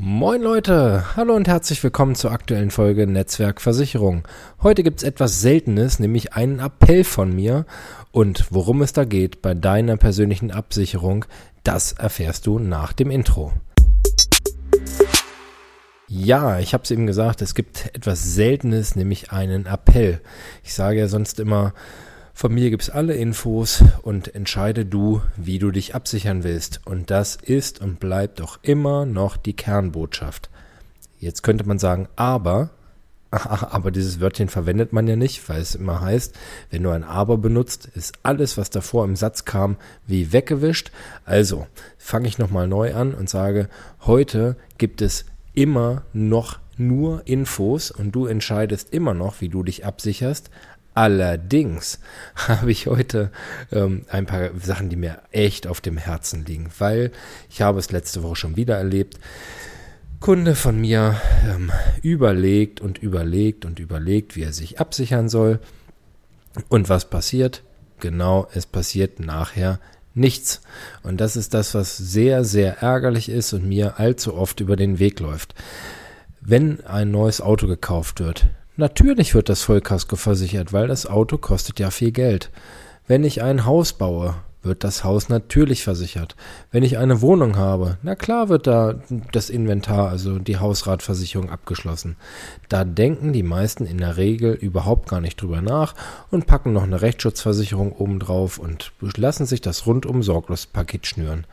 [0.00, 4.28] Moin Leute, hallo und herzlich willkommen zur aktuellen Folge Netzwerkversicherung.
[4.62, 7.66] Heute gibt's etwas Seltenes, nämlich einen Appell von mir.
[8.12, 11.24] Und worum es da geht bei deiner persönlichen Absicherung,
[11.64, 13.52] das erfährst du nach dem Intro.
[16.06, 20.20] Ja, ich habe es eben gesagt, es gibt etwas Seltenes, nämlich einen Appell.
[20.62, 21.74] Ich sage ja sonst immer,
[22.38, 26.80] von mir gibt's alle Infos und entscheide du, wie du dich absichern willst.
[26.84, 30.48] Und das ist und bleibt auch immer noch die Kernbotschaft.
[31.18, 32.70] Jetzt könnte man sagen, aber,
[33.32, 36.38] aber dieses Wörtchen verwendet man ja nicht, weil es immer heißt,
[36.70, 40.92] wenn du ein aber benutzt, ist alles, was davor im Satz kam, wie weggewischt.
[41.24, 41.66] Also
[41.96, 43.68] fange ich nochmal neu an und sage,
[44.02, 45.24] heute gibt es
[45.54, 50.50] immer noch nur Infos und du entscheidest immer noch, wie du dich absicherst.
[50.98, 52.00] Allerdings
[52.34, 53.30] habe ich heute
[53.70, 57.12] ähm, ein paar Sachen, die mir echt auf dem Herzen liegen, weil
[57.48, 59.20] ich habe es letzte Woche schon wieder erlebt.
[60.18, 61.14] Kunde von mir
[61.48, 61.70] ähm,
[62.02, 65.60] überlegt und überlegt und überlegt, wie er sich absichern soll.
[66.68, 67.62] Und was passiert?
[68.00, 69.78] Genau, es passiert nachher
[70.14, 70.62] nichts.
[71.04, 74.98] Und das ist das, was sehr, sehr ärgerlich ist und mir allzu oft über den
[74.98, 75.54] Weg läuft.
[76.40, 78.48] Wenn ein neues Auto gekauft wird,
[78.80, 82.52] Natürlich wird das Vollkasko versichert, weil das Auto kostet ja viel Geld.
[83.08, 86.36] Wenn ich ein Haus baue, wird das Haus natürlich versichert.
[86.70, 88.94] Wenn ich eine Wohnung habe, na klar wird da
[89.32, 92.14] das Inventar, also die Hausratversicherung abgeschlossen.
[92.68, 95.96] Da denken die meisten in der Regel überhaupt gar nicht drüber nach
[96.30, 101.48] und packen noch eine Rechtsschutzversicherung obendrauf und lassen sich das rundum sorglos Paket schnüren.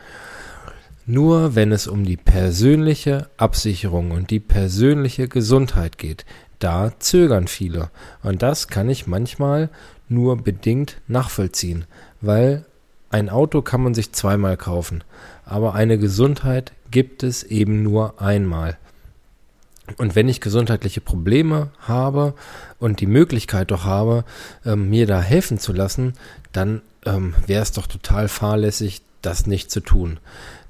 [1.07, 6.25] Nur wenn es um die persönliche Absicherung und die persönliche Gesundheit geht,
[6.59, 7.89] da zögern viele.
[8.23, 9.69] Und das kann ich manchmal
[10.09, 11.85] nur bedingt nachvollziehen,
[12.21, 12.65] weil
[13.09, 15.03] ein Auto kann man sich zweimal kaufen,
[15.45, 18.77] aber eine Gesundheit gibt es eben nur einmal.
[19.97, 22.33] Und wenn ich gesundheitliche Probleme habe
[22.79, 24.25] und die Möglichkeit doch habe,
[24.65, 26.13] ähm, mir da helfen zu lassen,
[26.51, 30.19] dann ähm, wäre es doch total fahrlässig, das nicht zu tun.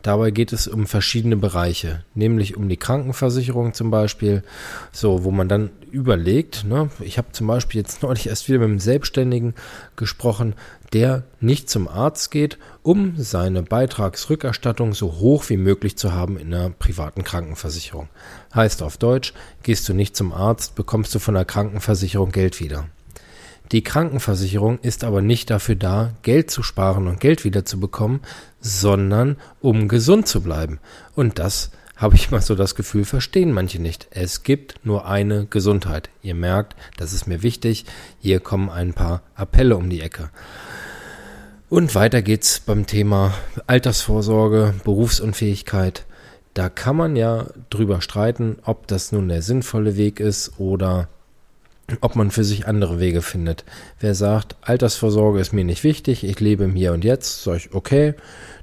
[0.06, 4.44] Dabei geht es um verschiedene Bereiche, nämlich um die Krankenversicherung zum Beispiel,
[4.92, 6.64] so wo man dann überlegt.
[6.64, 9.56] Ne, ich habe zum Beispiel jetzt neulich erst wieder mit einem Selbstständigen
[9.96, 10.54] gesprochen,
[10.94, 16.54] der nicht zum Arzt geht, um seine Beitragsrückerstattung so hoch wie möglich zu haben in
[16.54, 18.08] einer privaten Krankenversicherung.
[18.54, 19.34] Heißt auf Deutsch,
[19.64, 22.86] gehst du nicht zum Arzt, bekommst du von der Krankenversicherung Geld wieder.
[23.72, 28.22] Die Krankenversicherung ist aber nicht dafür da, Geld zu sparen und Geld wiederzubekommen,
[28.60, 30.80] sondern um gesund zu bleiben.
[31.16, 34.08] Und das habe ich mal so das Gefühl, verstehen manche nicht.
[34.12, 36.10] Es gibt nur eine Gesundheit.
[36.22, 37.86] Ihr merkt, das ist mir wichtig.
[38.20, 40.30] Hier kommen ein paar Appelle um die Ecke.
[41.70, 43.34] Und weiter geht's beim Thema
[43.66, 46.06] Altersvorsorge, Berufsunfähigkeit.
[46.54, 51.10] Da kann man ja drüber streiten, ob das nun der sinnvolle Weg ist oder
[52.02, 53.64] ob man für sich andere Wege findet.
[54.00, 57.74] Wer sagt, Altersvorsorge ist mir nicht wichtig, ich lebe im Hier und Jetzt, sage ich,
[57.74, 58.16] okay,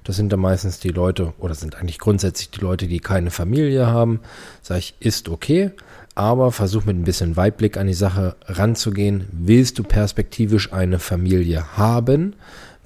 [0.05, 3.87] das sind dann meistens die Leute, oder sind eigentlich grundsätzlich die Leute, die keine Familie
[3.87, 4.21] haben,
[4.61, 5.71] sage ich, ist okay,
[6.15, 9.27] aber versuch mit ein bisschen Weitblick an die Sache ranzugehen.
[9.32, 12.34] Willst du perspektivisch eine Familie haben?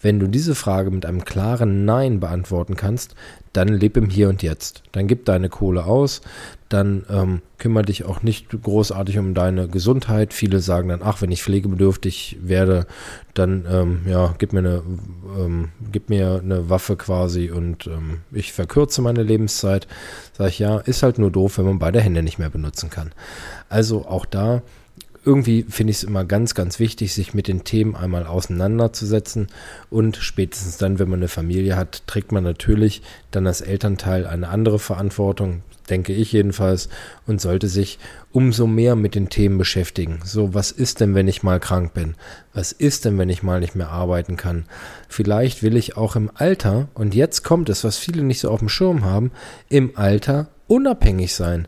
[0.00, 3.14] Wenn du diese Frage mit einem klaren Nein beantworten kannst,
[3.52, 4.82] dann leb im Hier und Jetzt.
[4.92, 6.20] Dann gib deine Kohle aus,
[6.68, 10.34] dann ähm, kümmere dich auch nicht großartig um deine Gesundheit.
[10.34, 12.86] Viele sagen dann, ach, wenn ich pflegebedürftig werde,
[13.34, 14.82] dann ähm, ja, gib mir eine,
[15.38, 19.86] ähm, gib mir eine Waffe quasi und ähm, ich verkürze meine Lebenszeit.
[20.34, 23.12] Sag ich ja, ist halt nur doof, wenn man beide Hände nicht mehr benutzen kann.
[23.68, 24.62] Also auch da
[25.26, 29.48] irgendwie finde ich es immer ganz, ganz wichtig, sich mit den Themen einmal auseinanderzusetzen.
[29.90, 34.48] Und spätestens dann, wenn man eine Familie hat, trägt man natürlich dann als Elternteil eine
[34.48, 36.88] andere Verantwortung, denke ich jedenfalls,
[37.26, 37.98] und sollte sich
[38.30, 40.20] umso mehr mit den Themen beschäftigen.
[40.24, 42.14] So, was ist denn, wenn ich mal krank bin?
[42.54, 44.66] Was ist denn, wenn ich mal nicht mehr arbeiten kann?
[45.08, 48.60] Vielleicht will ich auch im Alter, und jetzt kommt es, was viele nicht so auf
[48.60, 49.32] dem Schirm haben,
[49.68, 51.66] im Alter unabhängig sein.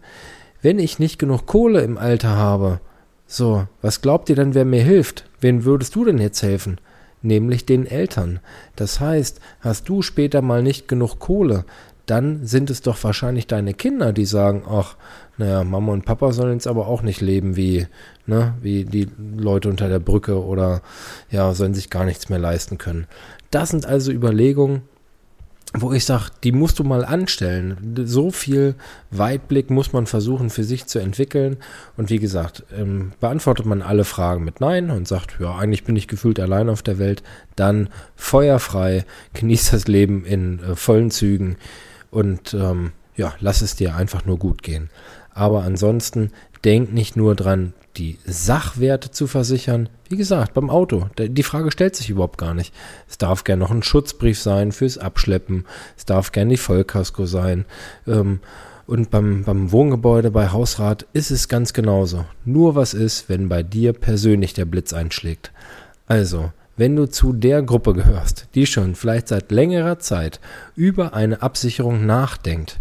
[0.62, 2.80] Wenn ich nicht genug Kohle im Alter habe,
[3.30, 5.26] so, was glaubt ihr denn, wer mir hilft?
[5.40, 6.80] Wen würdest du denn jetzt helfen?
[7.20, 8.40] Nämlich den Eltern.
[8.74, 11.66] Das heißt, hast du später mal nicht genug Kohle,
[12.06, 14.96] dann sind es doch wahrscheinlich deine Kinder, die sagen, ach,
[15.36, 17.86] naja, Mama und Papa sollen jetzt aber auch nicht leben wie,
[18.26, 20.80] ne, wie die Leute unter der Brücke oder
[21.30, 23.06] ja, sollen sich gar nichts mehr leisten können.
[23.50, 24.82] Das sind also Überlegungen,
[25.74, 27.76] wo ich sage, die musst du mal anstellen.
[28.04, 28.74] So viel
[29.10, 31.58] Weitblick muss man versuchen für sich zu entwickeln.
[31.96, 35.96] Und wie gesagt, ähm, beantwortet man alle Fragen mit Nein und sagt, ja, eigentlich bin
[35.96, 37.22] ich gefühlt allein auf der Welt,
[37.56, 39.04] dann feuerfrei,
[39.34, 41.56] genießt das Leben in äh, vollen Zügen
[42.10, 44.90] und ähm, ja, lass es dir einfach nur gut gehen.
[45.38, 46.32] Aber ansonsten
[46.64, 49.88] denk nicht nur dran, die Sachwerte zu versichern.
[50.08, 52.74] Wie gesagt, beim Auto, die Frage stellt sich überhaupt gar nicht.
[53.08, 55.64] Es darf gern noch ein Schutzbrief sein fürs Abschleppen,
[55.96, 57.66] es darf gern die Vollkasko sein.
[58.08, 58.40] Ähm,
[58.88, 62.24] und beim, beim Wohngebäude, bei Hausrat ist es ganz genauso.
[62.44, 65.52] Nur was ist, wenn bei dir persönlich der Blitz einschlägt.
[66.08, 70.40] Also, wenn du zu der Gruppe gehörst, die schon vielleicht seit längerer Zeit
[70.74, 72.80] über eine Absicherung nachdenkt,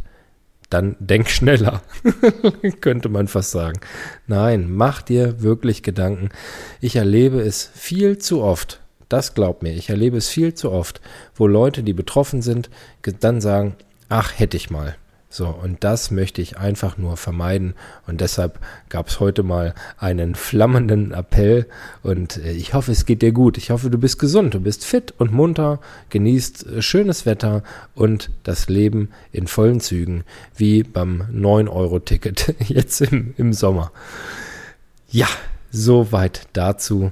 [0.69, 1.81] dann denk schneller,
[2.81, 3.79] könnte man fast sagen.
[4.27, 6.29] Nein, mach dir wirklich Gedanken.
[6.81, 10.99] Ich erlebe es viel zu oft, das glaubt mir, ich erlebe es viel zu oft,
[11.35, 12.69] wo Leute, die betroffen sind,
[13.21, 13.75] dann sagen,
[14.09, 14.95] ach, hätte ich mal.
[15.29, 17.73] So, und das möchte ich einfach nur vermeiden.
[18.05, 21.67] Und deshalb gab es heute mal einen flammenden Appell.
[22.01, 23.57] Und äh, ich hoffe, es geht dir gut.
[23.57, 25.79] Ich hoffe, du bist gesund, du bist fit und munter,
[26.09, 27.63] genießt äh, schönes Wetter
[27.93, 30.23] und das Leben in vollen Zügen,
[30.55, 33.91] wie beim 9-Euro-Ticket jetzt im, im Sommer.
[35.09, 35.27] Ja,
[35.71, 37.11] soweit dazu.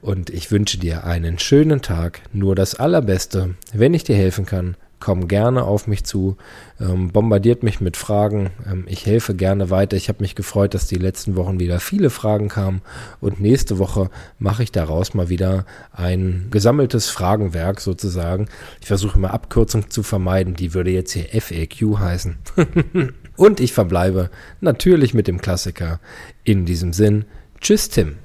[0.00, 3.54] Und ich wünsche dir einen schönen Tag, nur das Allerbeste.
[3.72, 6.36] Wenn ich dir helfen kann, komm gerne auf mich zu,
[6.80, 8.50] ähm, bombardiert mich mit Fragen.
[8.70, 9.96] Ähm, ich helfe gerne weiter.
[9.96, 12.80] Ich habe mich gefreut, dass die letzten Wochen wieder viele Fragen kamen
[13.20, 18.46] und nächste Woche mache ich daraus mal wieder ein gesammeltes Fragenwerk sozusagen.
[18.80, 20.54] Ich versuche mal Abkürzung zu vermeiden.
[20.54, 22.38] Die würde jetzt hier FAQ heißen.
[23.36, 25.98] und ich verbleibe natürlich mit dem Klassiker.
[26.44, 27.24] In diesem Sinn,
[27.60, 28.21] tschüss Tim.